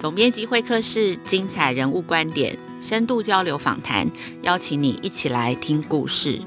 [0.00, 6.40] 总编辑会客室，精彩人物观点，深度交流访谈，邀请你一起来听故事。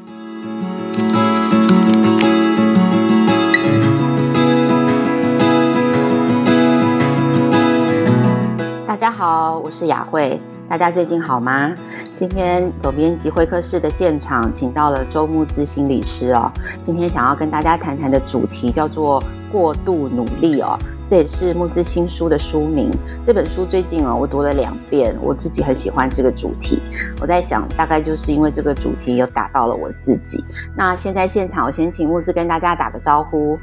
[8.88, 11.76] 大家好，我是雅慧，大家最近好吗？
[12.16, 16.52] 今天总编辑会客室的现场，请到了周木之心理师哦。
[16.82, 20.76] 今天想要跟大家谈谈的主题叫做过度努力哦，
[21.06, 22.92] 这也是木之新书的书名。
[23.26, 26.82] 这本书最近哦，我读了两遍，我自己很喜欢这个主题。
[27.20, 30.44] 我在想，大概就是因为这个主题有打到了我自己。
[30.76, 33.58] 那现在现场，我先请木之跟大家打个招呼。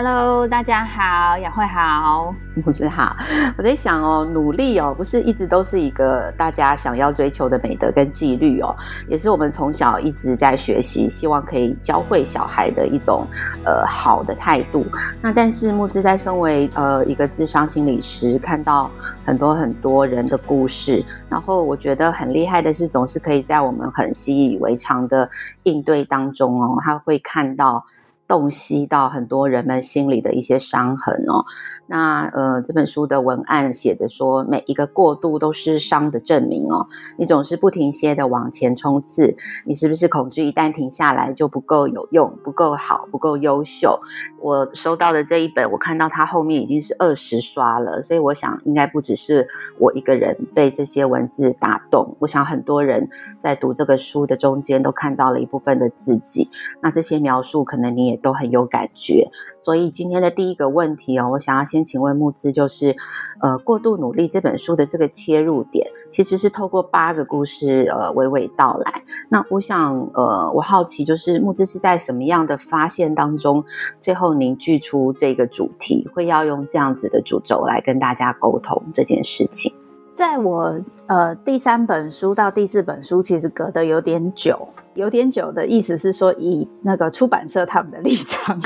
[0.00, 3.16] Hello，大家好，雅慧好，木子好。
[3.58, 8.72] 我在想哦，努力哦，不是一直都是一个大家想要追求的美德跟纪律哦，
[9.08, 13.26] 也是我们从小一直在学习，希望可以教会小孩的一种
[13.64, 14.86] 呃好的态度。
[15.20, 18.88] 那但是木子在身为呃一个智商心理师，看到
[19.26, 25.28] 很多很多人的故事，然后我觉得很厉害的是，总是可以在我们很习以为常的
[25.64, 27.84] 应对当中哦，他会看到。
[28.28, 31.46] 洞悉到很多人们心里的一些伤痕哦。
[31.86, 36.86] 那呃，这本书的文案写着说，每一个过度都是伤的证明哦。
[37.16, 39.34] 你总是不停歇的往前冲刺，
[39.64, 43.98] 你是不是恐惧一旦停下来就不够有用、不够好、不够优秀？
[44.42, 52.14] 我收到的这一本，我看到它后面已经是二十刷了，所以我想应该不只是我一个人被这些文字打动。
[52.18, 53.08] 我想很多人
[53.40, 56.50] 在读这个书的中间都看到了一部分的自己。
[56.82, 59.30] 那这些描述可能你也都很有感觉。
[59.56, 61.78] 所以今天的第一个问题哦，我想要先。
[61.88, 62.94] 请问木子，就是
[63.40, 69.04] 呃，过度努力这本书的这个切入点，其实是透过八个故事呃娓娓道来。
[69.30, 73.64] 那我想呃，我好奇就是木子是在什么样的发现当中，
[73.98, 79.72] 最后凝聚出这个主题，会要用这样子的主轴来跟大家沟通这件事情。
[80.18, 80.76] 在我
[81.06, 84.66] 呃第三本书到第四本书，其实隔得有点久。
[84.94, 88.58] 有点久的意思是说，以那个出版社他们的立场，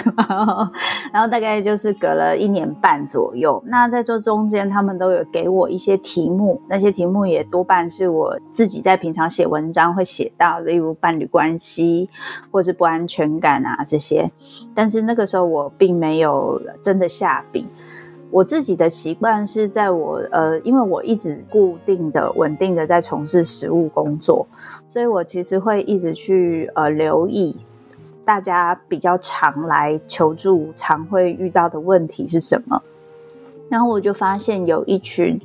[1.13, 3.63] 然后大概就是隔了一年半左右。
[3.67, 12.09] 那在这中间，他们都有给我一些题目，那些题目也多半是我自己在平常写文章会写到，例如伴侣关系
[12.51, 14.31] 或是不安全感啊这些。
[14.75, 17.67] 但是那个时候我并没有真的下笔。
[18.33, 24.47] 我自己的习惯是在我呃，因为我一直固定的、稳定的在从事实务工作。
[24.89, 27.55] 所以我其实会一直去呃留意
[28.25, 32.83] 大家比较常来求助、常会遇到的问题是什么，
[33.69, 35.39] 然后我就发现有一群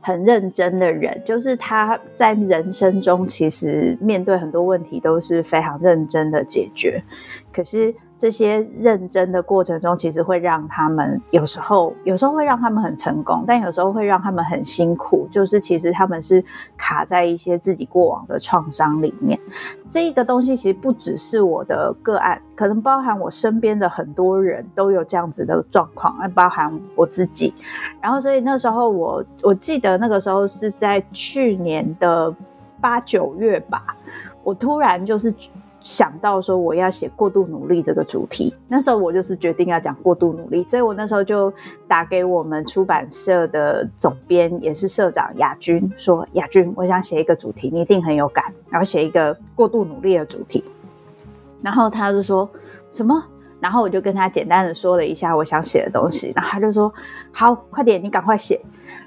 [0.00, 7.02] 很认真的人，就是他在人生中其实面对很多问题都是非常认真的解决，
[7.52, 7.92] 可是。
[8.18, 15.28] 这些认真的过程中，其实会让他们有时候，有时候会让他们很成功，但有时候会让他们很辛苦。
[15.30, 16.44] 就是其实他们是
[16.76, 19.38] 卡在一些自己过往的创伤里面。
[19.88, 27.54] 这个东西其实不只是我的个案，可能包含我身边的很多人都有这样子的状况，包含我自己。
[28.00, 32.34] 然后，所以那时候我我记得那个时候是在去年的
[32.80, 33.96] 八九月吧，
[34.42, 35.32] 我突然就是。
[35.80, 41.52] 想到说我要写过度努力这个主题，那时候我就是决定要讲过度努力，所以我那时候就
[41.86, 50.64] 打给我们出版社的总编，也是社长亚军，说亚军，我想写一个主题，你一定很有感，然后写一个过度努力的主题。
[51.62, 52.48] 然后他就说
[52.90, 53.22] 什么？
[53.60, 56.92] 然后我就跟他简单的说了一下我想写的东西，然后他就说
[57.32, 58.60] 好，快点，你赶快写。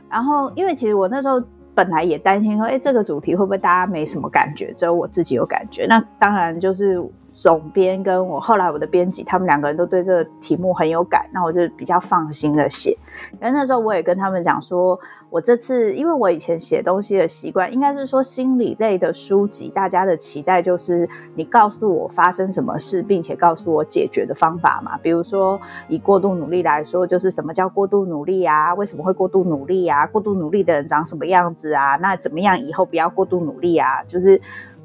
[0.10, 1.42] 然后因为其实我那时候。
[1.84, 5.88] 本来也担心说，哎，这个主题会不会大家没什么感觉，只有我自己有感觉？
[5.88, 7.04] 那当然就是。
[7.42, 12.96] 总编跟我后来我的编辑，他们两个人都对这个题目很有感，那我就比较放心的写。
[13.40, 24.96] 但那时候我也跟他们讲说，我这次因为我以前写东西的习惯，应该是说心理类的书籍，大家的期待就是你告诉我发生什么事，并且告诉我解决的方法嘛。
[25.00, 28.72] 比如说以过度努力来说，就是什么叫过度努力啊？
[28.76, 30.06] 为什么会过度努力啊？
[30.06, 31.96] 过度努力的人长什么样子啊？
[31.96, 34.04] 那怎么样以后不要过度努力啊？
[34.08, 34.40] 就是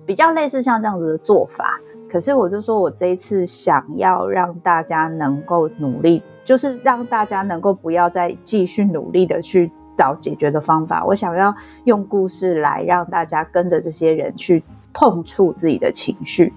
[0.07, 1.79] 比较类似像这样子的做法。
[2.17, 11.05] 可是我就说，我这一次想要让大家能够努力，就是让大家能够不要再继续努力的去找解决的方法。
[11.05, 11.55] 我想要
[11.85, 14.63] 用故事来让大家跟着这些人去
[14.95, 16.51] 碰触自己的情绪，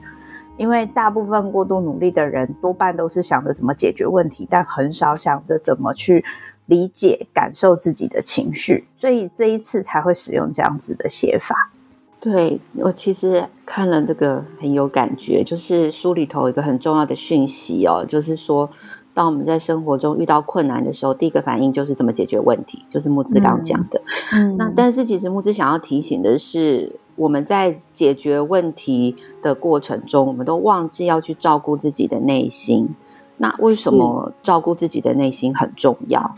[0.56, 6.24] 因为大部分过度努力的人多半都是想着怎么解决问题，但很少想着怎么去
[6.68, 11.70] 理解、感受自己的情绪，所以这一次才会使用这样子的写法。
[12.20, 18.70] 对，我其实看了这个很有感觉，就是书里头一个很重要的讯息哦，就是说。
[19.12, 24.02] 当我们在生活中遇到困难的时候，第一个反应就是怎么解决问题，就是木子刚讲的。
[24.32, 32.96] 嗯，那但是其实木子想要提醒的是，我们在解决问题的过程中，我们都忘记要去照顾自己的内心。
[33.38, 36.36] 那为什么照顾自己的内心很重要？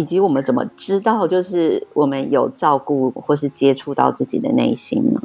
[0.00, 5.20] 以及我们怎么知道，就是我们有照顾或是接触到自己的内心呢？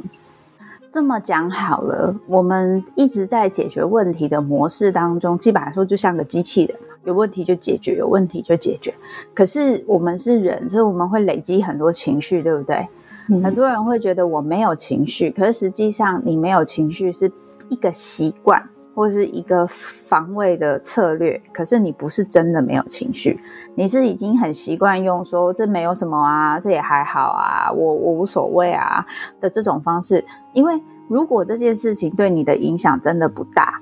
[0.92, 8.92] 这么讲好了，我们一直在解决问题的模式当中，基本上说就像个机器人，有问题就解决，有问题就解决。
[9.32, 12.86] 可是我们是人，所以我们会累积很多情绪，对不对？
[13.30, 13.42] 嗯。
[13.42, 17.32] 很多人会觉得我没有情绪，可是实际上你没有情绪是
[17.70, 18.62] 一个习惯
[18.96, 23.38] 或是一个防卫的策略，可是你不是真的没有情绪，
[23.74, 29.06] 你是已经很习惯用说这没有什么啊，这也还好啊，我我无所谓啊
[29.38, 30.24] 的这种方式。
[30.54, 33.78] 因为如果这件事情对你的影响真的不大，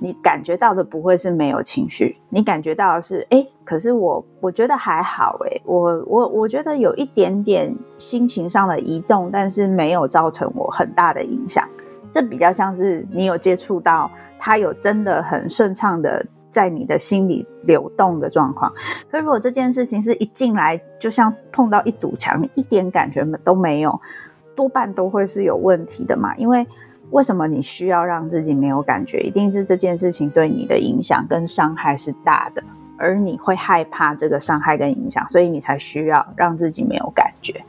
[0.00, 11.66] 你感觉到的不会是没有情绪，你感觉到的是哎，可是我我觉得还好哎，我我我觉得有一点点心情上的移动，但是没有造成我很大的影响。
[12.10, 18.72] 这比较像是你有接触到，它有真的很顺畅的在你的心里流动的状况。
[19.10, 24.00] 可如果这件事情是一进来就像碰到一堵墙，一点感觉都没有，
[24.56, 26.34] 多半都会是有问题的嘛。
[26.36, 26.66] 因为
[27.10, 29.20] 为什么你需要让自己没有感觉？
[29.20, 32.62] 一定是这件事情对你的影响跟伤害是大的，
[32.96, 37.62] 而你会害怕这个伤害跟影响，所以你才需要让自己没有感觉。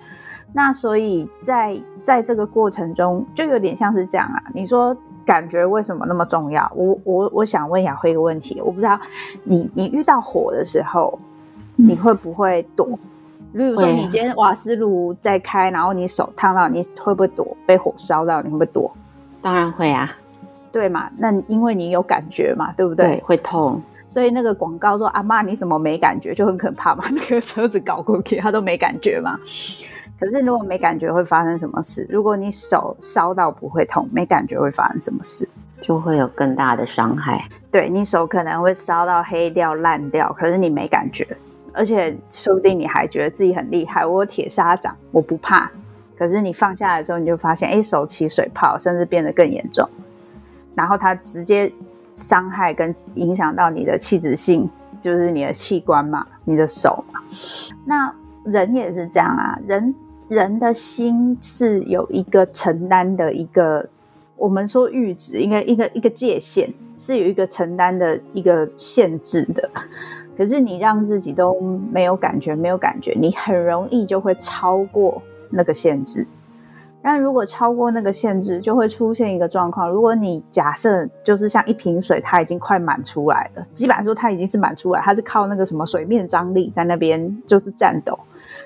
[0.54, 4.42] 那所以在在这个过程中，就有点像是这样啊。
[4.54, 6.72] 你说感觉为什么那么重要？
[6.76, 9.00] 我我我想问雅慧一个问题，我不知道
[9.44, 11.18] 你你遇到火的时候，
[11.76, 12.88] 你会不会躲？
[13.54, 17.58] 例如说你今天瓦斯炉在开，然后你手烫到，你会不会躲？
[17.66, 18.92] 被火烧到，你会不会躲？
[19.42, 20.12] 当然会啊，
[20.72, 21.10] 对嘛？
[21.18, 23.06] 那因为你有感觉嘛，对不对？
[23.06, 23.82] 对，会痛。
[24.08, 27.04] 所以那个广告说阿妈你怎么没感觉，就很可怕嘛。
[27.14, 29.40] 那个车子搞过去，他都没感觉嘛。
[30.20, 32.06] 可是如果没感觉会发生什么事？
[32.10, 35.48] 如果你手烧到不会痛，没感觉会发生什么事？
[35.80, 37.48] 就会有更大的伤害。
[37.72, 41.26] 对，你手可能会烧到黑掉烂掉，可是你没感觉，
[41.72, 45.72] 而且说不定你还觉得自己很厉害，我有铁砂掌，我不怕。
[46.18, 49.88] 可是你放下来之后，你就发现，哎，手起水泡，甚至变得更严重。
[50.76, 51.72] 然后它直接
[52.04, 54.70] 伤害跟影响到你的器质性，
[55.00, 57.22] 就是你的器官嘛，你的手嘛。
[57.86, 58.14] 那
[58.44, 59.96] 人也是这样啊，人。
[60.30, 63.84] 人的心是有一个承担的一个，
[64.38, 69.68] 我们说阈值，应该一个一个界限，是有一个承担的一个限制的。
[70.38, 71.60] 可是你让自己都
[71.92, 76.26] 没有感觉，没有感觉，你很容易就会超过那个限制。
[77.02, 79.90] 那如果超过那个限制，就会出现一个状况。
[79.90, 88.20] 如果你假设就是像一瓶水，它已经快满出来了，基本上说它已经是满出来，它是靠那个什么水面张力在那边就是颤抖。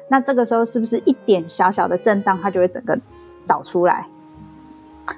[0.07, 2.97] 那这个时候是不是一点小小的震荡，它就会整个
[3.47, 4.05] 倒出来？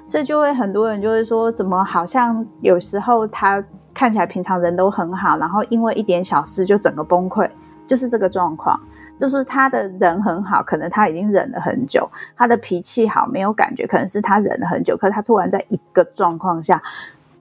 [0.08, 3.62] 所以就会很多人就会说，怎么好像有时候他
[3.94, 7.48] 看起来平常人都很好，然后因为一点小事就整个崩溃，
[7.86, 8.78] 就是这个状况。
[9.18, 12.06] 就是他的人很好，可能他已经忍了很久，
[12.36, 16.82] 他的脾气好，没有感觉，可能是他忍了很久，可是他突然在一个状况下，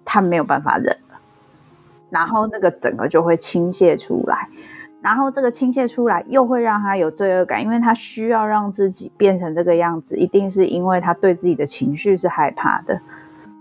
[0.05, 1.19] 他没有办法忍了，
[2.09, 4.47] 然后那个整个就会倾泻出来。
[5.05, 12.99] 然后这个倾泻出来，又会让他有罪恶感，因为他需要让自己变成这个样子，一定是因为他对自己的情绪是害怕的，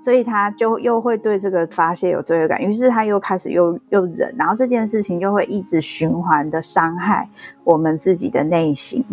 [0.01, 7.29] 所以他就又会对这个发泄有罪恶感，于是他又开始又又忍，然后这件事情就会一直循环的伤害
[7.63, 9.05] 我们自己的内心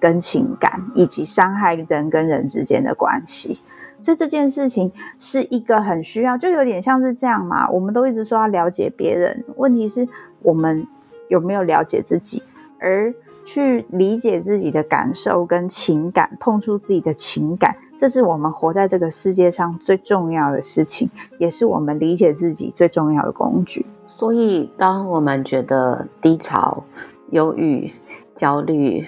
[0.00, 3.62] 跟情感，以及伤害人跟人之间的关系。
[4.00, 10.08] 所以这件事情是一个很需要，就有点像是这样嘛，我们都一直说要了解别人，问题是
[10.40, 10.86] 我们。
[11.28, 12.42] 有没有了解自己，
[12.78, 13.14] 而
[13.44, 23.84] 去理解自己的感受跟情感，碰触自己的情感，这是我们活在这个世界上最重要的事情，也是我们理解自己最重要的工具。
[24.06, 26.84] 所以，当我们觉得低潮、
[27.30, 27.92] 忧郁、
[28.34, 29.06] 焦虑、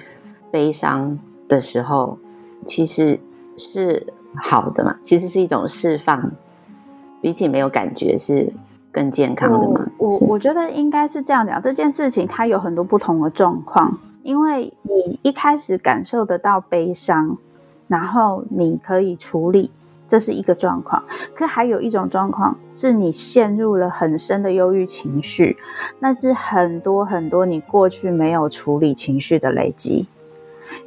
[0.51, 1.19] 悲伤
[1.49, 2.19] 的时候，
[2.65, 3.19] 其实
[3.57, 4.99] 是好的嘛？
[5.03, 6.33] 其实是一种释放，
[7.23, 8.53] 比起没有感觉是。
[8.97, 9.87] 更健康的吗？
[9.99, 17.37] 我我，我觉得应该是这样讲，这件事情它有很多不同的状况，因为你一开始感受得到悲伤，
[17.89, 19.71] 然后你可以处理，
[20.09, 21.05] 这是一个状况。
[21.35, 25.59] 可还有一种状况是你陷入了很深的忧郁情绪，
[25.99, 30.07] 那是很多很多你过去没有处理情绪的累积，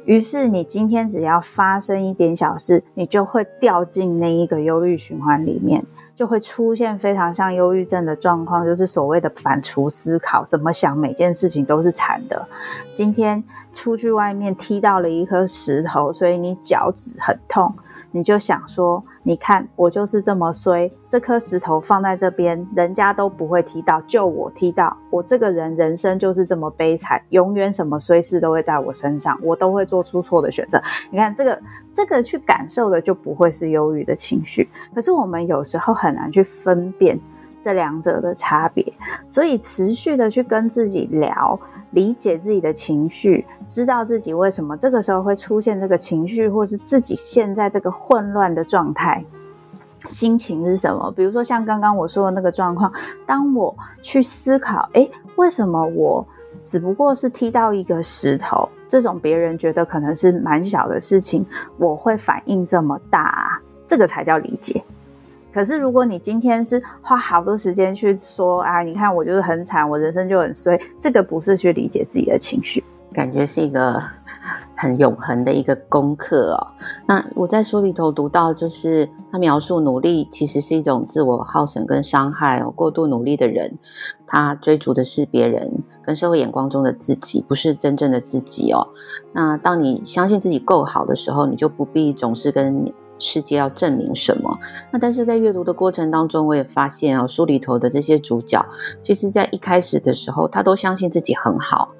[0.04, 5.84] 于是你今天只要发生一点小事，你就会掉进那一个忧郁循环里面。
[6.20, 12.46] 就会出现非常像忧郁症的状况，就是所谓的反刍思考，怎么想每件事情都是惨的。
[12.92, 17.74] 今天出去外面踢到了一颗石头，所以你脚趾很痛。
[18.10, 24.96] 你就想说，你看我就是这么衰，这颗石头放在这边，人家都不会踢到，就我踢到。
[25.10, 30.80] 我这个人人生就是这么悲惨，永远什么衰事都会在我身上，我都会做出错的选择。
[31.10, 31.62] 你看这个，
[31.92, 34.68] 这个去感受的就不会是忧郁的情绪。
[34.94, 37.18] 可是我们有时候很难去分辨
[37.60, 38.92] 这两者的差别，
[39.28, 41.58] 所以持续的去跟自己聊。
[41.92, 49.24] 理解自己的情绪，知道自己为什么这个时候会出现这个情绪，或是自己现在这个混乱的状态，
[50.06, 51.12] 心情是什么？
[51.16, 52.92] 比如说像刚刚我说的那个状况，
[53.26, 56.24] 当我去思考，诶，为什么我
[56.62, 61.44] 只不过是踢到一个石头，这种别人觉得可能是蛮小的事情，
[61.76, 63.60] 我会反应这么大？
[63.84, 64.80] 这个才叫理解。
[65.52, 74.00] 可是，如果你今天是花好多时间去说啊，你看我就是很惨，我人生就很衰，这个不是去理解自己的情绪，感觉是一个
[74.76, 76.66] 很永恒的一个功课哦。
[77.06, 82.70] 那我在书里头读到，就是他描述努力其实是一种自我耗损跟伤害哦。
[82.70, 83.76] 过度努力的人，
[84.26, 88.86] 他追逐的是别人跟社会眼光中的自己，不是真正的自己哦。
[89.32, 92.92] 那当你相信自己够好的时候，你就不必总是跟。
[93.20, 94.58] 世界要证明什么？
[94.90, 98.64] 那但是在阅读的过程当中，我也发现哦，书里头的这些主角，
[99.02, 101.90] 其实在一开始的时候，他都相信自己很好，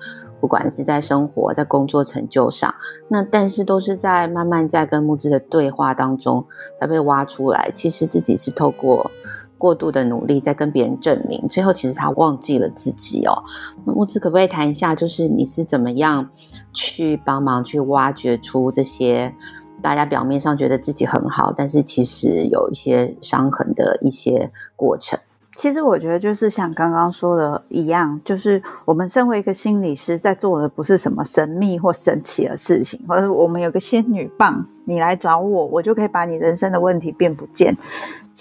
[0.41, 2.75] 不管是在生活、在工作成就上，
[3.09, 6.47] 那但是都是在慢慢在跟慕姿的对话当中，
[6.81, 7.71] 才被挖出来。
[7.75, 9.11] 其实自己是透过
[9.59, 13.43] 过度的努力在跟别人证明，最后其实他忘记了自己哦。
[13.85, 16.31] 那木子可不可以谈一下，就是你是怎么样
[16.73, 19.35] 去帮忙去挖掘出这些？
[19.83, 25.19] 大家表面上觉得自己很好，但是其实有一些伤痕的一些过程。
[25.53, 37.77] 其实我觉得就是像刚刚说的一样，就是我们身为一个心理师，在做的不是什么神秘或神奇的事情，或者我们有个仙女棒，你来找我，我就可以把你人生的问题变不见。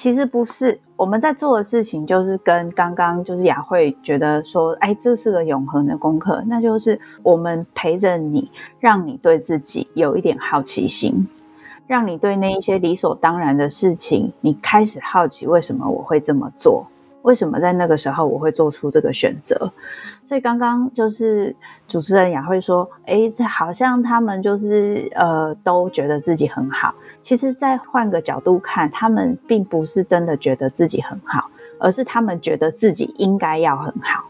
[0.01, 11.27] 其实不是，我们在做的事情就是跟刚刚就是雅慧觉得说，哎，这是个永恒的功课，那就是我们陪着你，让你对自己有一点好奇心，
[11.85, 16.87] 让你对那一些理所当然的事情，你开始好奇为什么我会这么做，
[17.23, 19.71] 为什么在那个时候我会做出这个选择。
[20.25, 21.55] 所以刚刚就是
[21.87, 26.93] 主持人雅慧说，哎，好像他们就是呃都觉得自己很好。
[27.21, 31.49] 其实再换个角度看，他们并不是真的觉得自己很好，
[31.79, 34.29] 而是他们觉得自己应该要很好。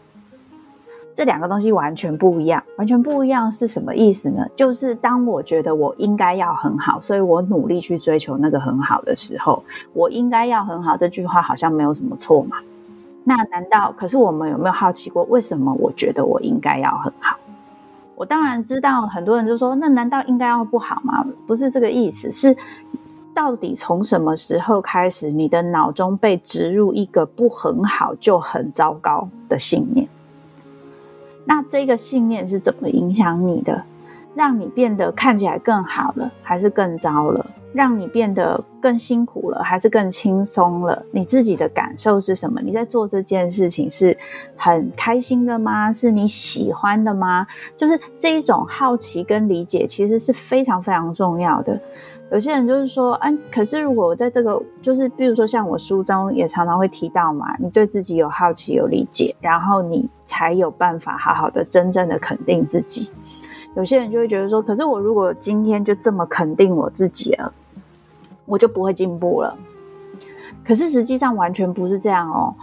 [1.14, 4.46] 这两个东西完全不一样，完全不一样是什么意思呢？
[4.56, 12.56] 就是当我觉得我应该要很好，所以我努力去追求那个很好的时候，我应该要很好这句话好像没有什么错嘛。
[13.24, 17.36] 那难道，可是我们有没有好奇过，为什么我觉得我应该要很好？
[18.16, 22.56] 我当然知道，很多人就说：“那难道应该要不好吗？”不是这个意思，是
[23.34, 30.06] 到底从什么时候开始，你的脑中被植入一个不很好就很糟糕的信念？
[31.44, 33.84] 那这个信念是怎么影响你的？
[34.34, 37.46] 让你变得看起来更好了，还是更糟了？
[37.72, 41.04] 让你变得更辛苦了，还是更轻松了？
[41.12, 42.60] 你自己的感受是什么？
[42.60, 44.16] 你在做这件事情是
[44.56, 45.92] 很开心的吗？
[45.92, 47.46] 是你喜欢的吗？
[47.76, 51.80] 就是这一种好奇跟理解，其实是非常非常重要的。
[52.32, 63.10] 有些人就是说，哎，可是如果我在这个，就是比如说像我书中也常常会提到嘛，你对自己有好奇、有理解，然后你才有办法好好的、真正的肯定自己。
[63.74, 67.52] 有些人就会觉得说，可是我如果今天就这么肯定我自己了，
[68.50, 69.56] 我就不会进步了。
[70.62, 72.54] 可是实际上完全不是这样哦。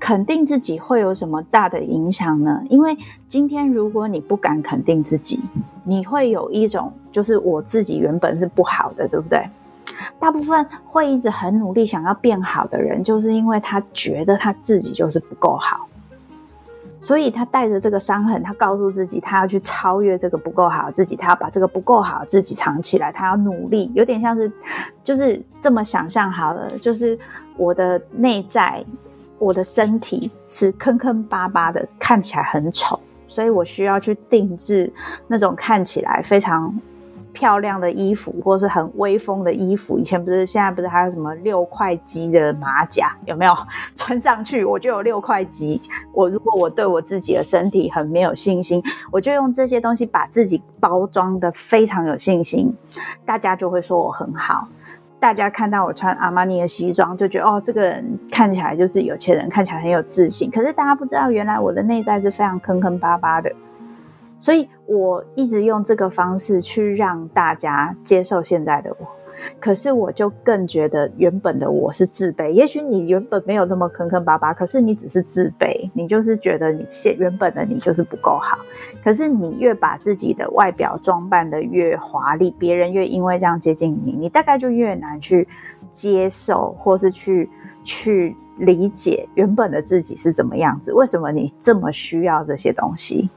[0.00, 2.62] 肯定自己会有什么大的影响呢？
[2.68, 2.94] 因为
[3.26, 5.40] 今天如果你不敢肯定自己，
[5.82, 9.48] 你会有一种就是我自己原本是不好的，对不对？
[10.18, 15.88] 大部分会一直很努力想要变好的人，就是因为他觉得他自己就是不够好。
[17.04, 24.50] 所以他带着这个伤痕，他告诉自己，他要去超越这个不够好自己，他要把这个不够好自己藏起来，他要努力，有点像是，
[25.02, 27.18] 就是这么想象好了，就是
[27.58, 28.82] 我的内在，
[29.38, 34.90] 我的身体是坑坑巴巴的，看起来很丑，所以我需要去定制
[35.28, 36.74] 那种看起来非常。
[37.34, 43.14] 漂亮的衣服，或是很威风的衣服，以前不是，现在不是还有什么六块肌的马甲？
[43.26, 43.52] 有没有
[43.94, 45.78] 穿上去我就有六块肌？
[46.12, 52.74] 我如果我对我自己的身体很没有信心，我就用这些东西把自己包装得非常有信心，
[53.26, 54.66] 大家就会说我很好。
[55.18, 60.50] 大家看到我穿阿玛尼的西装，就觉得哦，这个人看起来就是有钱人，看起来很有自信。
[60.50, 63.50] 可是大家不知道，原来我的内在是非常坑坑巴巴的。
[64.44, 69.08] 所以我一直用这个方式去让大家接受现在的我。
[69.58, 72.50] 可是我就更觉得原本的我是自卑。
[72.50, 78.58] 也许你原本没有那么坑坑巴巴，可是你只是自卑，你就是觉得你现原本的你就是不够好。
[79.02, 85.48] 可是你越把自己的外表装扮得越华丽，别人越因为这样接近你，你大概就越难去
[85.90, 87.48] 接受，或是去
[87.82, 90.92] 去理解原本的自己是怎么样子。
[90.92, 93.30] 为什么你这么需要这些东西？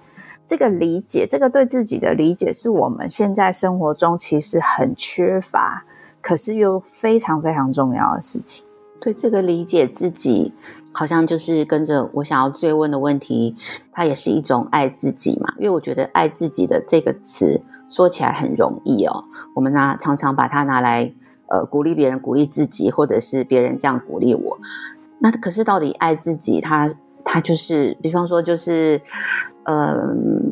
[0.47, 5.83] 这个理解，这个对自己的理解，是我们现在生活中其实很缺乏。
[6.19, 8.65] 可是又非常非常重要的事情。
[8.99, 10.53] 对，这个理解自己，
[10.91, 13.55] 好像就是跟着我想要追问的问题，
[13.93, 15.53] 它也是一种爱自己嘛。
[15.57, 19.23] 因为我觉得“爱自己”的这个词说起来很容易哦，
[19.53, 21.13] 我们拿常常把它拿来
[21.47, 24.57] 呃鼓励别人、鼓励自己，或者是别人这样鼓励我。
[25.19, 26.93] 那可是到底爱自己，它
[27.27, 29.01] 他就是，比方说就是。
[29.69, 29.93] 呃，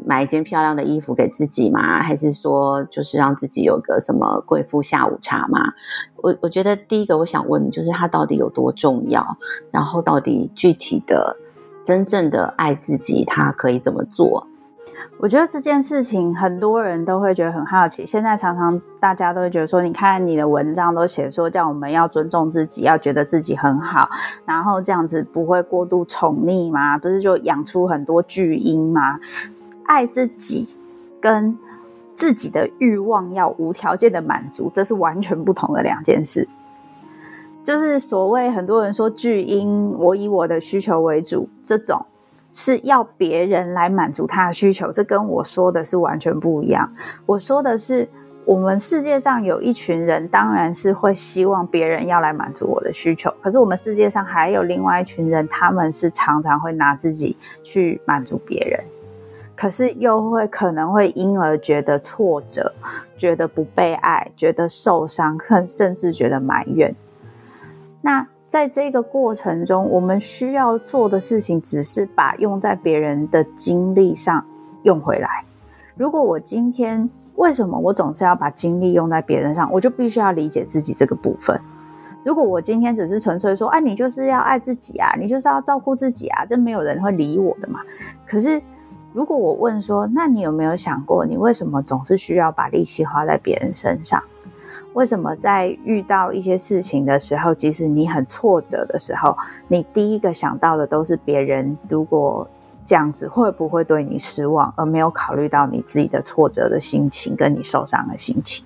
[0.06, 2.04] 买一件漂亮的衣服给自己嘛？
[2.04, 5.72] 还是说，就是让自己有个什么贵妇下午茶嘛？
[6.18, 9.26] 我我觉得第一个我想问，就是他到底有多重要？
[9.72, 11.38] 然后到底具体的、
[11.82, 14.46] 真正的爱自己，他可以怎么做？
[15.18, 18.06] 我觉得这件事情很多人都会觉得很好奇。
[18.06, 24.10] 现在常常大家都会觉得说，你看你的文章都写说叫我们要尊重自己，要觉得自己很好，
[24.46, 26.98] 然后这样子不会过度宠溺吗？
[26.98, 29.18] 不是就养出很多巨婴吗？
[29.86, 30.68] 爱自己
[31.22, 31.58] 跟
[32.14, 36.48] 自己的欲望要无条件的满足，这是完全不同的两件事。
[37.64, 42.06] 就是所谓很多人说巨婴，我以我的需求为主这种。
[42.58, 46.90] 是要别人来满足他的需求，这跟我说的是完全不一样。
[47.26, 48.08] 我说的是，
[48.46, 53.30] 我们世界上有一群人，当然是会希望别人要来满足我的需求。
[53.42, 58.82] 可是我们世界上还有另外一群人，他们是常常会拿自己去满足别人，
[59.54, 62.74] 可是又会可能会因而觉得挫折，
[63.18, 66.96] 觉得不被爱，觉得受伤，甚甚至觉得埋怨。
[68.00, 68.26] 那。
[68.56, 74.46] 在这个过程中，我们需要做的事情，只是把用在别人的精力上
[74.84, 75.44] 用回来。
[75.98, 81.60] 如果我今天为什么我总是要把精力用在别人上，我就必须要理解自己这个部分。
[82.24, 87.82] 如果我今天只是纯粹说，哎，你就是要爱自己啊，你就是要照顾自己啊，这没有人会理我的嘛。
[88.26, 88.62] 可是，
[89.12, 94.24] 如果我问说，那你有没有想过，你为什么总是需要把力气花在别人身上？
[94.96, 102.48] 为什么在遇到一些事情的时候，即使你很挫折的时候，你第一个想到的都是别人如果
[102.86, 108.66] 这样子会不会对你失望，而没有考虑到你自己的挫折的心情跟你受伤的心情？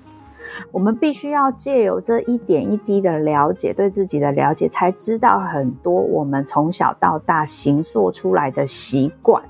[0.71, 9.41] 我们必须要借由这一点一滴的了解，对自己的了解，才知道很多我们从小到大形塑出来的习惯。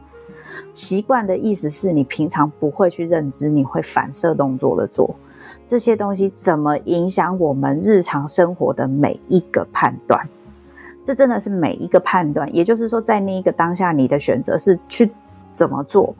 [0.73, 5.13] 习惯的意思是你平常不会去认知，你会反射动作的做。
[5.69, 10.27] 这些东西怎么影响我们日常生活的每一个判断？
[11.03, 15.11] 这真的是每一个判断，也就是说，在那一个当下，你的选择是去
[15.53, 16.15] 怎么做，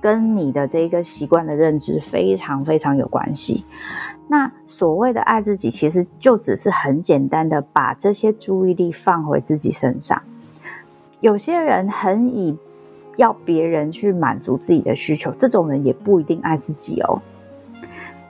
[0.00, 3.66] 跟你的这一个习惯的认知非常非常有关系。
[4.26, 10.22] 那所谓的爱自己，其实就只是很简单的把这些注意力放回自己身上。
[11.20, 12.56] 有些人很以
[13.18, 17.20] 要别人去满足自己的需求，这种人也不一定爱自己哦。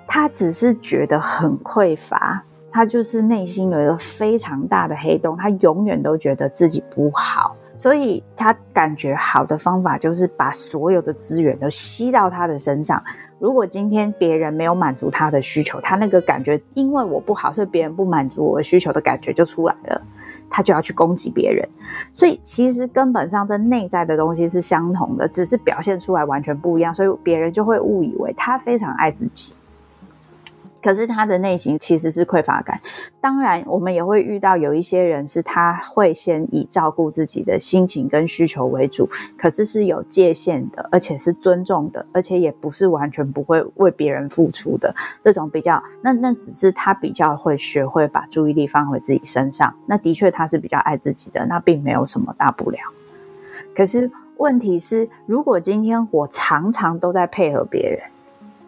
[0.07, 13.03] 他只是觉得很匮乏，他就是内心有一个非常大的黑洞，他永远都觉得自己不好，所以他感觉好的方法就是把所有的资源都吸到他的身上。
[13.40, 20.01] 如果今天别人没有满足他的需求，他那个感觉，因为我不好，所以别人不满足我的需求的感觉就出来了，
[20.49, 21.69] 他就要去攻击别人。
[22.12, 29.53] 所以其实根本上这内在的东西是相同的，只是表现出来完全不一样，所以别人就会误以为他非常爱自己。
[30.85, 32.79] 可是他的内心其实是匮乏感。
[33.18, 45.83] 当然，我们也会遇到有一些人是他会先以照顾自己的心情跟需求为主，可是是有界限的，而且是尊重的，而且也不是完全不会为别人付出的这种比较。
[46.03, 49.75] 那那只是他比较会学会把注意力放回自己身上。
[49.87, 52.79] 那的确他是比较爱自己的，那并没有什么大不了。
[53.75, 58.01] 可是问题是，如果今天我常常都在配合别人，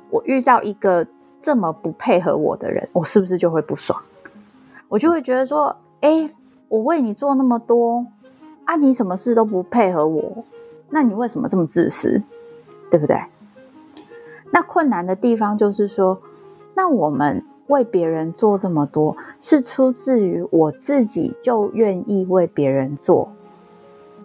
[0.09, 1.07] 我遇到一个。
[1.46, 4.02] 这么不配合我的人，我是不是就会不爽？
[4.88, 6.28] 我就会觉得说，哎，
[6.66, 8.04] 我为你做那么多，
[8.64, 10.44] 啊，你什么事都不配合我，
[10.90, 12.20] 那你为什么这么自私？
[12.90, 13.16] 对不对？
[14.50, 16.18] 那困难的地方就是说，
[16.74, 23.30] 那我们为别人做这么多，是出自于我自己就愿意为别人做，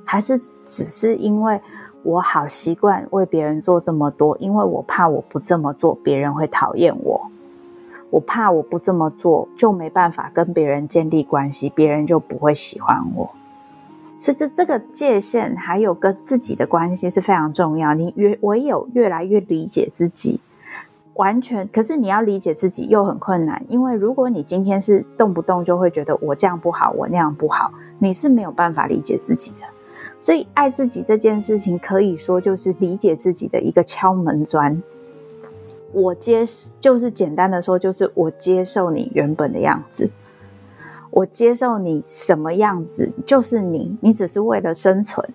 [0.04, 1.62] 还是只是因为
[2.04, 7.30] 我好习惯为别人做这么多，因为我怕我不这么做，别人会讨厌我，
[8.10, 13.30] 我怕我不这么做就没办法跟别人建立关系，别人就不会喜欢我。
[14.20, 17.94] 所以这这个界限还有跟自己的关系是非常重要。
[17.94, 20.40] 你越唯有越来越理解自己。
[21.16, 29.68] 完全，可是你要理解自己又很困难，因为如果你今天是动不动就会觉得我这样不好，我那样不好，你是没有办法理解自己的。
[30.22, 34.82] 所以爱自己这件事情，可以说就是理解自己的一个敲门砖。
[35.92, 36.46] 我接，
[36.80, 40.10] 就是简单的说，就是我接受你原本的样子，
[41.10, 45.28] 我接受你什么样子，就是你，你只是为了生存，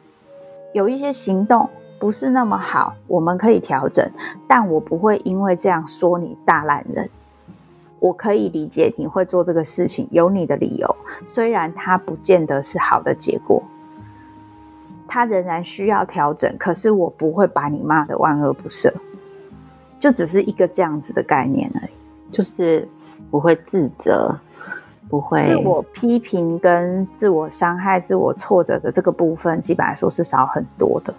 [0.72, 1.68] 有一些行动。
[1.98, 4.06] 不是那么好，我们可以调整，
[4.46, 7.08] 但我不会因为这样说你大烂人。
[8.00, 10.94] 我可以理解你会做这个事情，有你的理由，
[11.26, 13.62] 虽然它不见得是好的结果，
[15.08, 16.54] 它仍然需要调整。
[16.58, 18.92] 可是我不会把你骂的万恶不赦，
[19.98, 21.90] 就只是一个这样子的概念而已，
[22.32, 22.88] 就是
[23.30, 24.38] 不会自责，
[25.08, 31.14] 不会自我批评跟自我伤害、自我挫折的这个部分，基本来说是少很多的。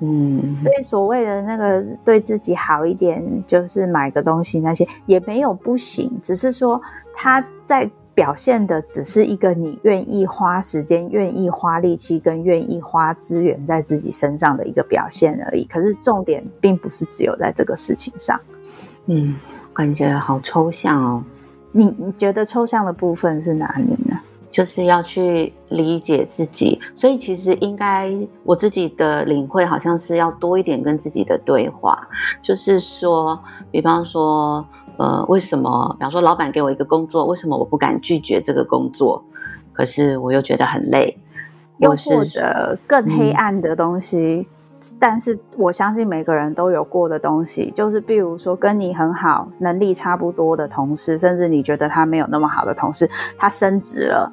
[0.00, 6.80] 嗯，所以所谓的那个对自己好一点，就是买个东西那些也没有不行，只是说
[7.16, 15.64] 他在表现的只是一个你愿意花时间、愿意花力气跟愿意花资源在自己身上的一个表现而已。
[15.66, 18.40] 可是重点并不是只有在这个事情上。
[19.06, 19.36] 嗯，
[19.72, 21.22] 感觉好抽象哦。
[21.70, 24.18] 你你觉得抽象的部分是哪里呢？
[24.50, 31.96] 就是要去理解自己，所以其实应该我自己的领会好像是要多一点跟自己的对话。
[32.42, 33.38] 就是说，
[33.70, 34.66] 比方说，
[34.98, 35.96] 呃，为什么？
[35.98, 39.24] 比方说，老板给我一个工作，为什么我不敢拒绝这个工作？
[39.72, 41.16] 可是我又觉得很累。
[41.78, 44.44] 又或者更黑暗的东西，
[44.80, 53.08] 嗯，但是我相信每个人都有过的东西，就是比如说跟你很好、能力差不多的同事，甚至你觉得他没有那么好的同事，
[53.38, 54.32] 他升职了。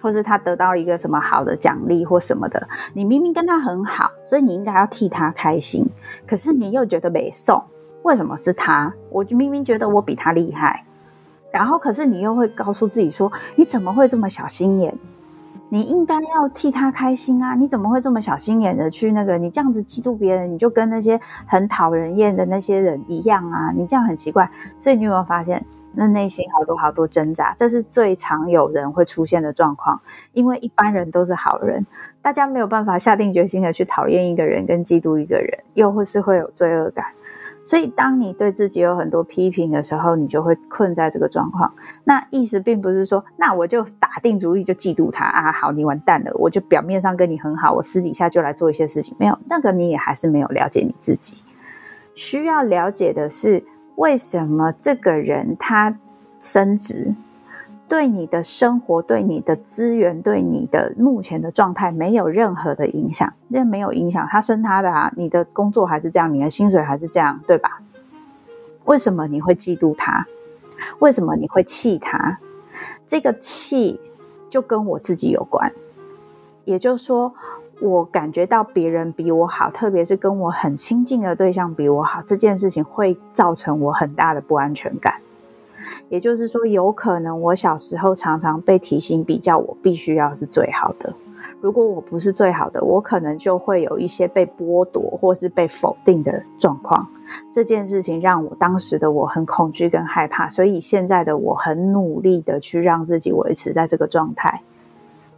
[0.00, 5.84] 或是他得到一个什么好的奖励或什么的，你明明跟他很好，所以你应该要替他开心。
[6.24, 7.60] 可是你又觉得没送，
[8.02, 8.92] 为什么是他？
[9.10, 10.84] 我就明明觉得我比他厉害，
[11.50, 14.94] 然后可是你又会告诉自己说，你怎么会这么小心眼？
[15.70, 17.54] 你应该要替他开心啊！
[17.54, 19.36] 你怎么会这么小心眼的去那个？
[19.36, 23.70] 你这样子嫉妒别人，你就跟那些很讨人厌的那些人一样啊！
[23.76, 24.50] 你这样很奇怪。
[24.78, 25.62] 所以你有没有发现？
[25.92, 30.00] 那内心好多好多挣扎，这是最常有人会出现的状况。
[30.32, 31.84] 因为一般人都是好人，
[32.22, 37.04] 大家没有办法下定决心的去讨厌一个人跟嫉妒一个人，又或是会有罪恶感。
[37.68, 41.70] 所以，当你对自己有很多批评的时候，你就会困在这个状况。
[42.04, 49.14] 那意思并不是说，那我就打定主意就嫉妒他啊，好，你完蛋了，我就表面上跟你很好，我私底下就来做一些事情。
[49.18, 51.42] 没有，那个你也还是没有了解你自己。
[52.14, 53.62] 需要了解的是。
[53.98, 55.98] 为什么这个人他
[56.38, 57.16] 升职，
[57.88, 63.32] 对你的生活、对你的资源、对你的目前的状态没有任何的影响？
[63.48, 67.80] 那没有影响，他生他的啊，你的工作还是这样，你的薪水还是这样，对吧？
[68.84, 70.26] 为什么你会嫉妒他？
[70.98, 72.38] 为什么你会气他？
[73.06, 74.00] 这个气
[74.50, 75.72] 就跟我自己有关，
[76.64, 77.34] 也就是说。
[77.80, 85.14] 我感觉到别人比我好，特别是跟我很亲近的对象比我好，这件事情会造成我很大的不安全感。
[86.08, 91.12] 也就是说，有可能我小时候常常被提醒比较，我必须要是最好的。
[91.60, 97.06] 如果我不是最好的，我可能就会有一些被剥夺或是被否定的状况。
[97.52, 104.62] 这件事情让我当时的我很恐惧跟害怕，所以现在的我很努力的去让自己维持在这个状态。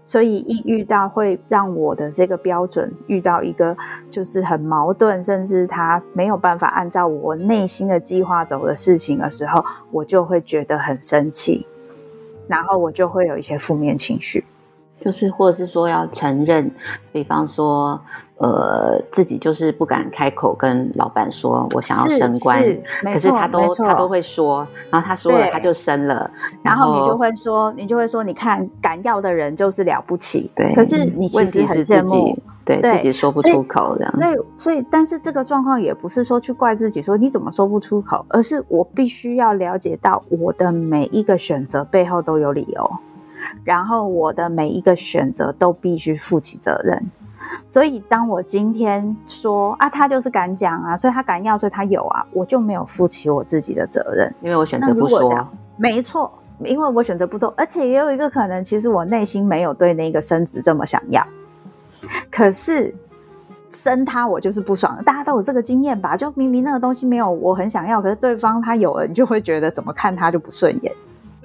[0.05, 3.77] 所以一遇到会让我的这个标准遇到一个
[4.11, 11.67] 就是很矛盾，甚至他没有办法按照我内心的计划走的事情的时候，我就会觉得很生气，
[12.49, 14.45] 然后我就会有一些负面情绪，
[14.97, 16.71] 就是或者是说要承认，
[17.13, 18.01] 比方说。
[18.41, 22.59] 呃，自己就是不敢开口跟老板说，我想要升官，
[23.13, 26.31] 可是他都他都会说，然后他说了他就升了，
[26.63, 42.91] 然后你就会说，你就会说，你看敢要的人就是了不起，对，可是你其实很羡慕，对，对自己说不出口这样，所以所以，但是这个状况也不是说去怪自己说你怎么说不出口，而是我必须要了解到我的每一个选择背后都有理由，
[43.65, 47.11] 然后我的每一个选择都必须负起责任。
[47.67, 55.49] 所以，当我今天说啊，他就是敢讲啊，所以他敢要，所以他有啊，我就没有负起我自己的责任，因为我选择不说。
[55.77, 56.31] 没错，
[56.65, 61.27] 因为我选择不做，而且也有一个可能，其实我内心没有对那个升职这么想要，
[62.31, 62.95] 可是
[63.71, 65.03] 生他我就是不爽。
[65.05, 66.17] 大家都有这个经验吧？
[66.17, 70.93] 就明明那个东西没有我很想要，可是对方他有了，你就会觉得怎么看他就不顺眼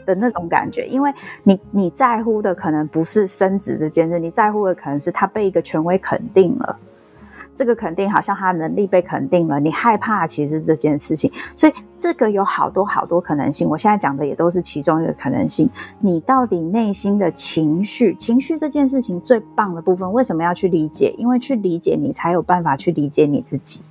[0.06, 0.86] 的那种感觉。
[0.88, 1.14] 因为
[1.44, 6.78] 你你在乎的可能不是生殖这件事，你在乎的可能是他被一个权威肯定了。
[7.58, 13.66] 这个肯定好像他能力被肯定了，你害怕其实这件事情，所以这个有好多好多可能性。
[13.70, 15.70] 我现在讲的也都是其中一个可能性。
[16.00, 21.16] 你到底内心的情绪，情绪这件事情最棒的部分，为什么要去理解？
[21.18, 23.82] 因为去理解你才有办法去理解你自己。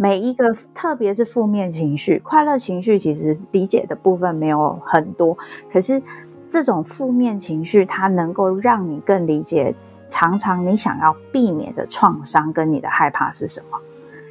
[0.00, 5.36] 每一个，特别是负面情绪，快乐情绪其实理解的部分没有很多，
[5.72, 6.00] 可是
[6.40, 9.74] 这种负面情绪，它能够让你更理解。
[10.08, 13.78] 常常你想要避免的创伤跟你的害怕是什么？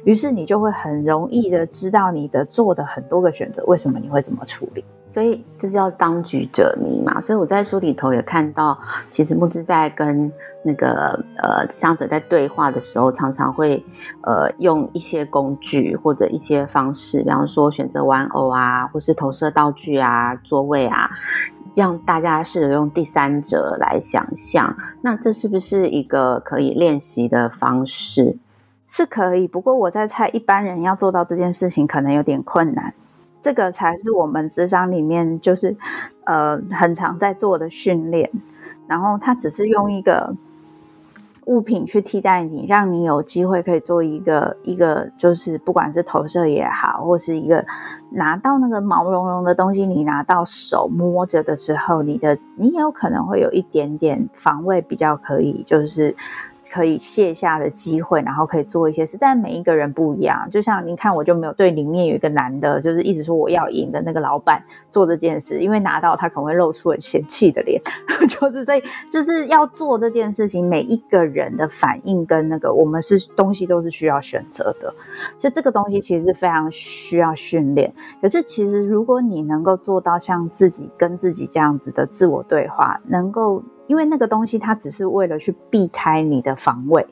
[0.08, 4.82] 于是你就会很容易的知道你的做的很多个选择，为什么你会这么处理？
[5.06, 7.20] 所以这叫当局者迷嘛。
[7.20, 8.78] 所以我在书里头也看到，
[9.10, 13.84] 其实慕姿在跟那个呃咨商者在对话的时候，常常会
[14.22, 21.10] 呃用一些工具或者一些方式，比方说选择玩偶啊，或是投射道具啊、座位啊。
[21.74, 28.38] 让大家试着用第三者来想象，那这是不是一个可以练习的方式？
[28.88, 32.92] 是可以，不过我在猜，一般人要做到这件事情可能有点困难。
[33.40, 35.76] 这个才是我们智商里面就是
[36.24, 38.28] 呃很常在做的训练，
[38.88, 40.34] 然后他只是用一个。
[41.48, 47.64] 物品去替代你，让你有机会可以做一个一个，就是不管是投射也好，或是一个
[48.10, 56.14] 拿到那个毛茸茸的东西，你拿到手摸着的时候，你的你也有可能会有一点点防卫，比较可以就是。
[56.70, 60.48] 可以卸下的机会，然后可以做一些事，但每一个人不一样。
[60.50, 67.80] 就像您看，我就没有对里面有一个男的，就是一直说我要赢的那个老板做这件事，因为拿到他可能会露出很嫌弃的脸，
[68.28, 74.94] 就是所以就是要做这件事情，每一个人的反应跟那个我们是东西都是需要选择的，
[75.36, 77.92] 所以这个东西其实是非常需要训练。
[78.20, 83.62] 可是其实如果你能够做到像自己跟自己这样子的自我对话，能够。
[83.88, 87.04] 因为那个东西，它只是为了去避开你的防卫，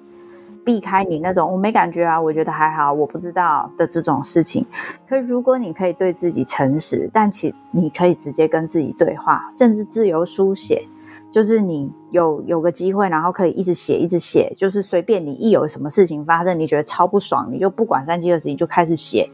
[0.65, 4.65] 避开你那种我没感觉啊，我觉得还好，我不知道的这种事情。
[5.09, 10.87] 可是如果你可以对自己诚实，但其你可以直接跟自己对话，甚至自由书写，
[11.31, 19.31] 就是你有有个机会，然后可以一直写，一直写，就是随便你一有什么事情发生，你觉得超不爽，你就不管三七二十一就开始写，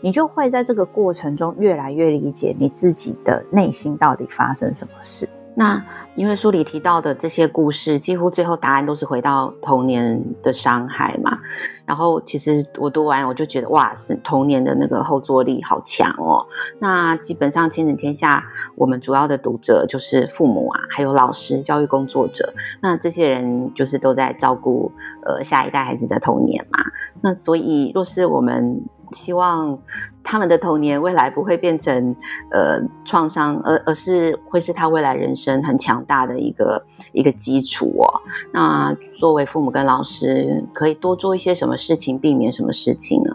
[0.00, 5.28] 你就会在这个过程中越来越理解你自己的内心到底发生什么事。
[5.56, 5.84] 那
[6.14, 11.38] 因为书里提到的这些故事，几乎最后答案都是回到童年的伤害嘛。
[11.84, 16.46] 然后其实我读完我就觉得，哇，是童年的那个后坐力好强哦。
[16.78, 18.44] 那基本上亲子天下，
[18.76, 22.54] 我们主要的读者就是父母啊，还有老师、教育工作者。
[22.80, 24.92] 那这些人就是都在照顾
[25.26, 26.78] 呃下一代孩子的童年嘛。
[27.22, 28.82] 那所以若是我们。
[29.12, 29.78] 希望
[30.22, 32.14] 他们的童年未来不会变成
[32.50, 38.20] 呃创伤，而而是会是他未来人生很强大的一个一个基础哦。
[38.52, 43.34] 那作为父母跟老师，可以多做一些什么事情，避免什么事情呢？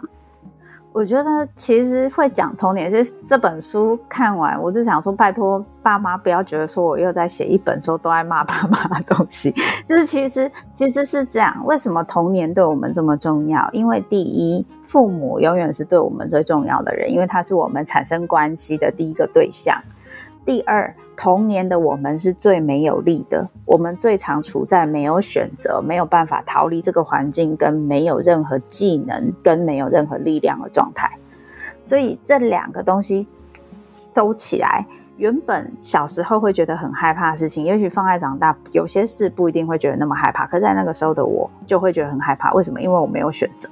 [0.96, 9.54] 我觉得其实会讲童年，是这本书看完，我就想说，拜托爸妈不要觉得说我又在写一本说都爱骂爸妈的东西。
[9.86, 13.68] 就是其实其实是这样，为什么童年对我们这么重要？
[13.72, 19.76] 因为第一，父母永远是对我们最重要的人，因为他是我们产生关系的第一个对象。
[20.46, 31.10] 第二，童年的我们是最没有力的，我们最常处在没有选择、没有办法逃离这个环境，跟没有任何技能、跟没有任何力量的状态。
[31.82, 33.26] 所以这两个东西
[34.14, 40.46] 都起来，原本小时候会觉得很害怕的事情，也许放在长大，有些事不一定会觉得那么害怕。
[40.46, 42.52] 可在那个时候的我，就会觉得很害怕。
[42.52, 42.80] 为什么？
[42.80, 43.68] 因为我没有选择。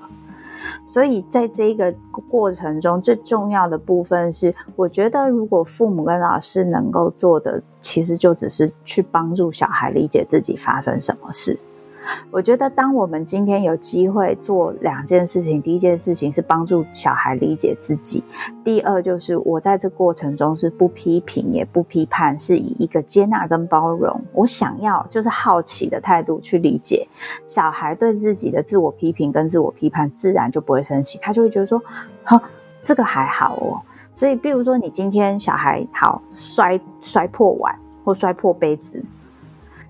[0.87, 1.93] 所以，在这个
[2.29, 11.59] 过程中，最重要的部分是，我觉得如果父母跟老师能够做的，其实就只是去帮助小孩理解自己发生什么事。
[12.31, 18.23] 我觉得，当我们今天有机会做两件事情，第一件事情是帮助小孩理解自己，
[18.63, 27.07] 第二就是我在这过程中是不批评也不批判，是以一个接纳跟包容，我想要就是好奇的态度去理解
[27.47, 31.81] 小孩对自己的自我批评跟自我批判，自然就不会生气，他就会觉得说，
[32.23, 32.41] 好，
[32.83, 33.81] 这个还好哦。
[34.15, 39.05] 所以，比如说你今天小孩好摔摔破碗或摔破杯子。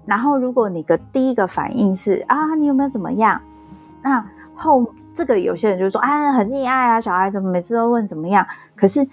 [0.07, 3.41] 然后，如果你的第一个反应是啊，你有没有怎么样？
[4.03, 8.47] 那后这个有些人就说啊，很溺爱啊，小孩怎么每次都问怎么样？
[8.77, 9.07] 可是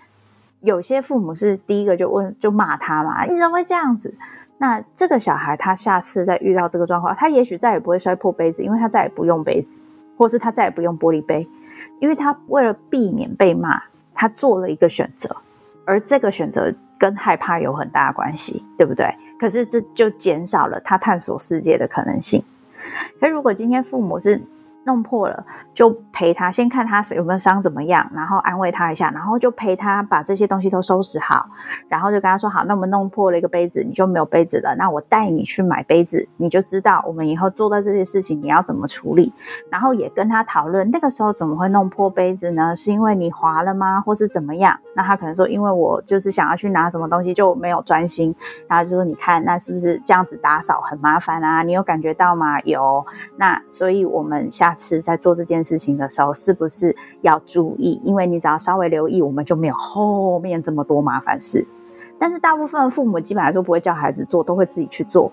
[0.59, 4.13] 有些父母是第一个就问就骂他嘛，你怎么会这样子？
[4.57, 9.81] 那这个小孩他下次再遇到这个状况，他也许再也不会摔破杯子，因为他再也不用杯子，
[10.17, 11.47] 或是他再也不用玻璃杯，
[11.99, 13.81] 因为他为了避免被骂，
[14.13, 15.35] 他做了一个选择，
[15.85, 19.11] 而这个选择跟害怕有很大关系，对不对？
[19.41, 22.43] 可是这就减少了他探索世界的可能性。
[23.19, 24.39] 可如果今天父母是
[24.83, 31.47] 弄破了，就陪他，先看他有没有伤怎么样，然后安慰他一下，然后就陪他把这些东西都收拾好，
[31.87, 34.75] 然后就跟他说：“好，那我们弄破了一个杯子，你就没有杯子了。
[34.75, 39.31] 那我带你去买杯子，你就知道我们以后做到这些事情你要怎么处理。
[39.69, 42.75] 然后也跟他讨论，那个时候怎么会弄破杯子呢？
[42.75, 44.01] 是因为你滑了吗？
[44.01, 44.75] 或是怎么样？
[44.95, 48.35] 那他可能说，因为我就是想要去拿什么东西就没有专心。
[48.67, 51.61] 然后就说，你看，那是不是这样子打扫很麻烦啊？
[51.61, 52.59] 你有感觉到吗？
[52.61, 53.05] 有。
[53.37, 54.70] 那所以我们下。
[54.71, 57.99] 下次在做这件事情的时候，是不是要注意？
[58.05, 61.67] 因为你只要稍微留意，我们就没有后面这么多麻烦事。
[62.17, 65.29] 但是大部分父母基本来说不会叫孩子做，都会自己去做，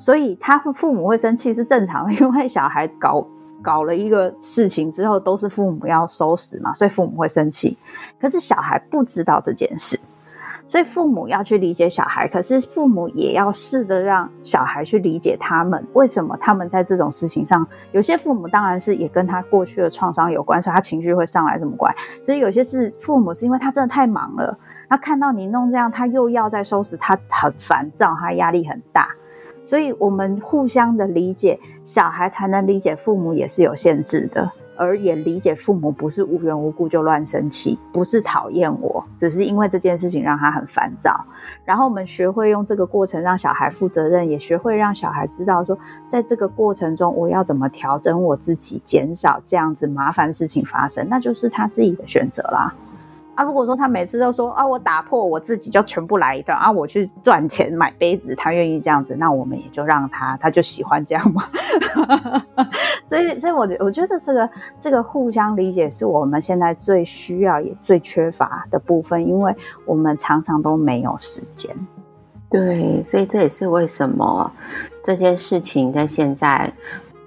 [0.00, 3.24] 所以他父母会生气是正常的，因为小孩搞
[3.62, 7.78] 搞了一个事情之后，都是父母要收拾嘛，所以父母会生气。
[8.20, 9.96] 可是小孩不知道这件事。
[10.68, 21.94] 所以父母要去理解小孩，可是父母也要试着让小孩去理解他们为什么他们在这种事情上，有些父母当然是也跟他过去的创伤有关，所以他情绪会上来这么怪。
[22.24, 29.08] 所以有些是父母是因为他真的太忙了，他看到你弄这样，他又要再收拾，他很烦躁，他压力很大。
[29.64, 34.50] 所以我们互相的理解，小孩才能理解父母也是有限制的。
[34.76, 41.24] 而也理解父母不是无缘无故就乱生气，不是讨厌我，只是因为这件事情让他很烦躁。
[41.64, 52.72] 然后我们学会用这个过程让小孩负责任，也学会让小孩知道说，在这个过程中我要怎么调整我自己，减少这样子麻烦事情发生，那就是他自己的选择啦。
[53.36, 61.44] 啊，如果说他每次都说啊，我打破我自己就全部来一段啊，我去赚钱买杯子，他愿意这样子，那我们也就让他，他就喜欢这样嘛。
[63.06, 71.70] 所以，所以我我觉得这个这个互相理解是我们现在最需要也最缺乏的部分，因为我们常常都没有时间。
[72.48, 74.50] 对，所以这也是为什么
[75.04, 76.72] 这件事情在现在。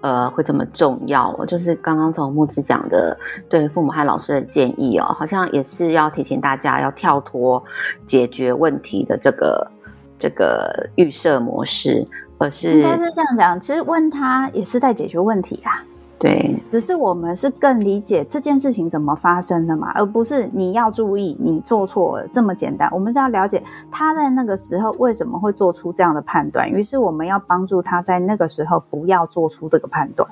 [0.01, 1.35] 呃，会这么重要？
[1.37, 3.17] 我就是刚刚从木子讲的，
[3.49, 7.61] 对父母和老师的建议哦，好像也是要提醒大家要跳脱
[8.05, 9.71] 解决问题的这个
[10.17, 12.07] 这个预设模式，
[12.37, 15.83] 而是应该是这样讲，其实问他也是在解决问题啊。
[16.19, 22.89] 对，只是我们是更理解这件事情怎么发生的嘛，而不是你要注意你做错了这么简单。
[22.91, 30.29] 我们是要了解他在那个时候为什么会做出这样的判断，于是我们要帮助他在那个时候不要做出这个判断。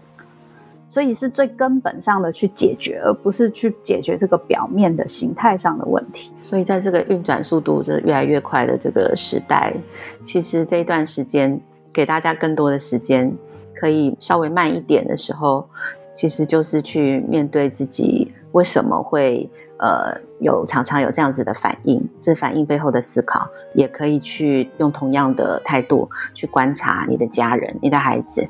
[0.89, 6.31] 所以是最根本上的去解决，而不是去解决这个表面的形态上的问题。
[6.43, 9.73] 所以在这个运转速度这越来越快的这个时代，
[10.21, 11.61] 其实这一段时间
[11.93, 13.33] 给大家更多的时间。
[13.79, 15.67] 可以稍微慢一点的时候，
[16.15, 28.41] 其实就是去面对自己为什么会呃有常常有这样子的反应，这反应背后的思考，也可以去用同样的态度去观察你的家人、你的孩子，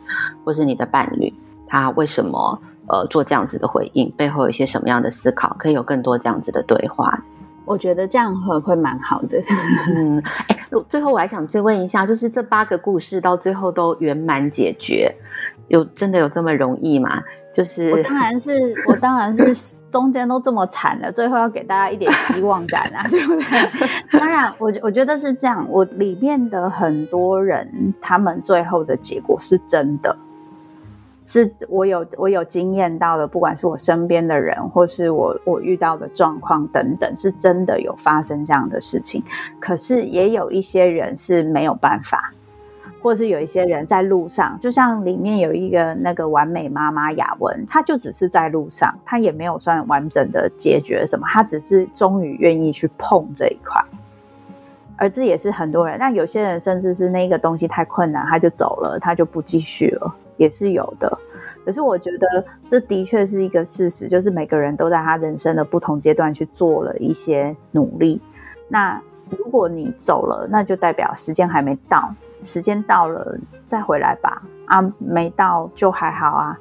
[0.44, 1.34] 或是你的伴侣，
[1.68, 7.22] 他为什么呃做这样子的回应，背后有一些什么样的思考，可以有更多这样子的对话。
[7.68, 9.38] 我觉得这样会会蛮好的。
[9.94, 10.58] 嗯，哎，
[10.90, 15.14] 最后我还想追问一下，就是这八个故事到最后都圆满解决，
[15.68, 17.22] 有真的有这么容易吗？
[17.54, 18.52] 就是我当然是
[18.88, 24.20] 我当然是 中间都这么惨了，最后要给大家一点希望感啊， 对不对？
[24.20, 30.16] 当然，我我觉得是这样，我里面的很多人，他们最后的结果是真的。
[31.30, 39.22] 是我有我有经验到的，不管是我身边的人，或是我我遇到的状况等等，是真的有发生这样的事情。
[39.60, 42.32] 可是也有一些人是没有办法，
[43.02, 53.84] 或是有一些人在路上，就像里面有一个那个完美妈妈雅文，她就只是在路上，她也没有算完整的解决什么，她只是终于愿意去碰这一块。
[54.96, 60.16] 而这也是很多人，那有些人甚至是那个东西太困难，他就走了，他就不继续了。
[60.38, 61.18] 也是有的，
[61.68, 68.22] 可是我觉得这的确是一个事实，就是每个人都在他人生的不同阶段去做了一些努力。
[68.70, 68.98] 那
[69.38, 72.10] 如果你走了，那就代表时间还没到，
[72.42, 74.42] 时间到了再回来吧。
[74.68, 76.58] 啊，没到就还好啊。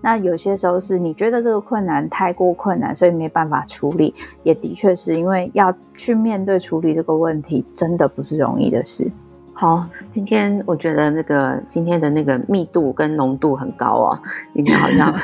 [0.00, 9.10] 那有些时候是你觉得这个困难太过困难，所以没办法处理，也的确是因为要去面对处理这个问题，真的不是容易的事。
[9.56, 14.18] 好，今天我觉得那个今天的那个密度跟浓度很高哦，
[14.52, 15.14] 今天好像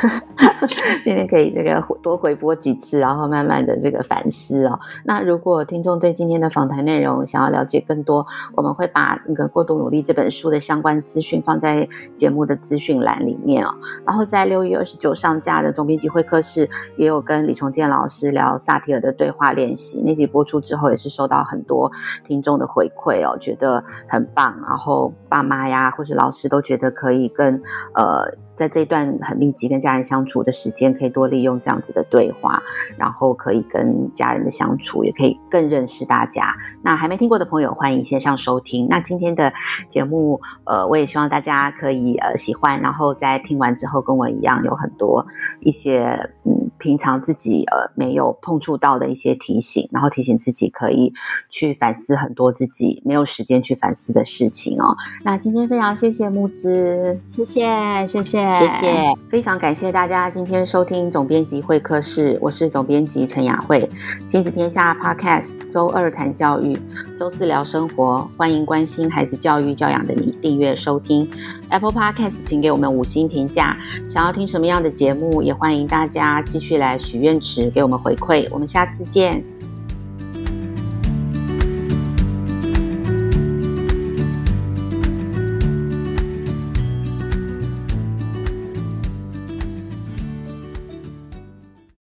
[1.04, 4.78] 今天可以那个多回播几次，然后慢慢的这个反思哦。
[5.04, 8.24] 那如果听众对今天的访谈内容想要了解更多，
[8.54, 13.74] 我们会把那个过度努力这本书的相关资讯放在节目的资讯栏里面哦。
[14.06, 21.90] 然后在六月二十九上架的总编辑会客室也有跟李崇建老师聊萨提尔的对话练习，那集播出之后也是收到很多
[22.22, 24.19] 听众的回馈哦，觉得很。
[24.20, 27.62] 很棒，然后爸妈呀，或是老师都觉得可以跟
[27.94, 28.38] 呃。
[28.60, 32.62] 在这段很密集跟家人相处的时间，可以多利用这样子的对话，
[32.98, 36.52] 然后可以跟家人的相处，也可以更认识大家。
[36.82, 38.86] 那还没听过的朋友，欢迎线上收听。
[38.90, 39.50] 那今天的
[39.88, 45.24] 节目，呃，我也希望大家可以呃喜欢，然后在听完之后，跟我一样有很多
[45.60, 46.10] 一些
[46.44, 51.12] 嗯平常自己呃没有碰触到的一些提醒，然后提醒自己可以
[51.48, 54.96] 去反思很多自己没有时间去反思的事情哦。
[55.22, 58.40] 那今天非常谢谢木之，谢谢谢谢。
[58.50, 63.88] 谢谢，非常感谢大家今天收听总编辑会客室，我是总编辑陈雅慧，
[64.26, 66.78] 亲子天下 Podcast，周二谈教育，
[67.18, 71.30] 周四聊生活，欢迎关心孩子教育教养的你订阅收听
[71.70, 73.78] Apple Podcast，请给我们五星评价。
[74.08, 79.42] 想要听什么样的节目，也欢迎大家继续来许愿池给我们回馈，我们下次见。